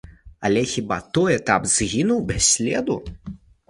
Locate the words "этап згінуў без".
1.41-2.53